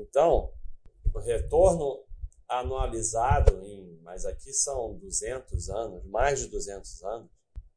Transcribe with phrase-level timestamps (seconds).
[0.00, 0.52] Então,
[1.12, 2.04] o retorno
[2.48, 7.30] anualizado em, mas aqui são 200 anos, mais de 200 anos,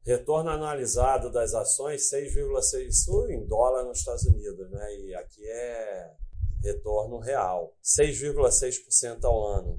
[0.04, 4.96] retorno anualizado das ações 6,6 isso em dólar nos Estados Unidos, né?
[5.00, 6.14] E aqui é
[6.62, 9.78] retorno real, 6,6% ao ano.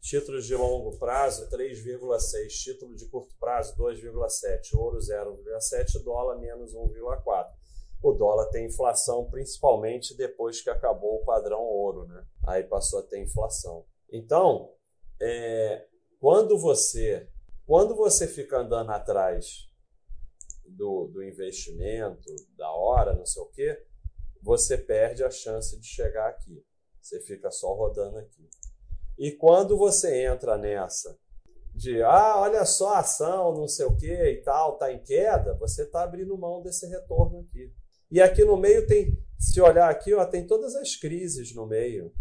[0.00, 7.57] Títulos de longo prazo 3,6, título de curto prazo 2,7, ouro 0,7, dólar menos 1,4
[8.02, 12.24] o dólar tem inflação principalmente depois que acabou o padrão ouro, né?
[12.46, 13.84] Aí passou a ter inflação.
[14.10, 14.72] Então,
[15.20, 15.86] é,
[16.20, 17.28] quando você
[17.66, 19.68] quando você fica andando atrás
[20.66, 23.84] do, do investimento, da hora, não sei o quê,
[24.42, 26.64] você perde a chance de chegar aqui.
[27.00, 28.48] Você fica só rodando aqui.
[29.18, 31.18] E quando você entra nessa
[31.74, 35.54] de, ah, olha só a ação, não sei o que e tal, tá em queda,
[35.54, 37.72] você está abrindo mão desse retorno aqui.
[38.10, 42.12] E aqui no meio tem, se olhar aqui, ó, tem todas as crises no meio.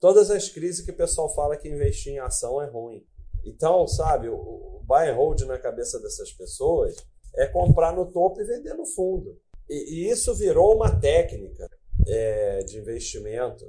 [0.00, 3.04] Todas as crises que o pessoal fala que investir em ação é ruim.
[3.44, 6.96] Então, sabe, o, buy and hold na cabeça dessas pessoas
[7.36, 9.38] é comprar no topo e vender no fundo.
[9.68, 11.68] E, e isso virou uma técnica
[12.06, 13.64] é, de investimento.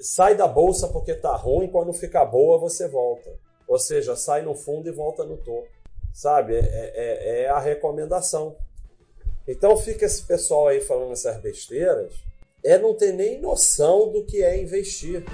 [0.00, 3.30] Sai da bolsa porque tá ruim, quando fica boa você volta.
[3.66, 5.68] Ou seja, sai no fundo e volta no topo.
[6.12, 8.56] Sabe, é, é, é a recomendação.
[9.48, 12.12] Então fica esse pessoal aí falando essas besteiras,
[12.62, 15.24] é não ter nem noção do que é investir.